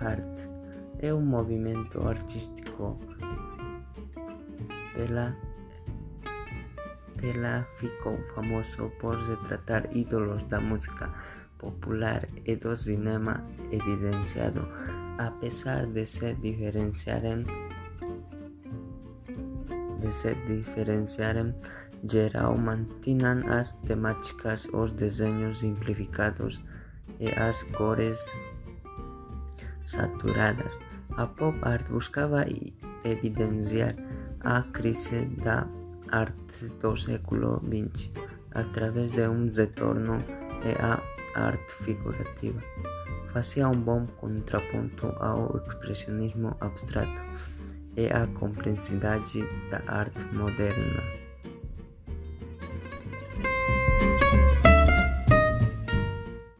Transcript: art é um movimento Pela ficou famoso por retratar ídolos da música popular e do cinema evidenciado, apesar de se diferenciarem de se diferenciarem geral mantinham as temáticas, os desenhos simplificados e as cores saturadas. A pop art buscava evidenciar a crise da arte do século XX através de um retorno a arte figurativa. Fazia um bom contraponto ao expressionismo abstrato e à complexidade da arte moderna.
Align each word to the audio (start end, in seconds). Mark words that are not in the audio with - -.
art 0.00 0.48
é 0.98 1.12
um 1.12 1.20
movimento 1.20 2.00
Pela 7.16 7.62
ficou 7.76 8.16
famoso 8.34 8.90
por 8.98 9.16
retratar 9.18 9.88
ídolos 9.94 10.42
da 10.44 10.60
música 10.60 11.12
popular 11.58 12.26
e 12.46 12.56
do 12.56 12.74
cinema 12.74 13.44
evidenciado, 13.70 14.66
apesar 15.18 15.86
de 15.86 16.06
se 16.06 16.34
diferenciarem 16.34 17.44
de 20.00 20.10
se 20.10 20.34
diferenciarem 20.46 21.54
geral 22.04 22.56
mantinham 22.56 23.46
as 23.48 23.74
temáticas, 23.84 24.66
os 24.72 24.92
desenhos 24.92 25.60
simplificados 25.60 26.62
e 27.18 27.28
as 27.38 27.62
cores 27.64 28.18
saturadas. 29.90 30.78
A 31.16 31.26
pop 31.26 31.58
art 31.62 31.88
buscava 31.90 32.44
evidenciar 33.04 33.94
a 34.40 34.62
crise 34.72 35.26
da 35.44 35.66
arte 36.12 36.68
do 36.80 36.96
século 36.96 37.60
XX 37.60 38.10
através 38.54 39.12
de 39.12 39.28
um 39.28 39.48
retorno 39.48 40.22
a 40.80 41.00
arte 41.34 41.72
figurativa. 41.84 42.60
Fazia 43.32 43.68
um 43.68 43.80
bom 43.80 44.06
contraponto 44.20 45.06
ao 45.20 45.56
expressionismo 45.66 46.56
abstrato 46.60 47.22
e 47.96 48.06
à 48.06 48.26
complexidade 48.38 49.40
da 49.70 49.82
arte 49.86 50.24
moderna. 50.34 51.19